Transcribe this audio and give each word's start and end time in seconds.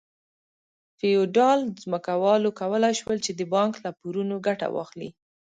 فیوډال 0.97 1.59
ځمکوالو 1.83 2.49
کولای 2.59 2.93
شول 3.01 3.17
چې 3.25 3.31
د 3.33 3.41
بانک 3.53 3.73
له 3.85 3.91
پورونو 3.99 4.35
ګټه 4.47 4.67
واخلي. 4.75 5.09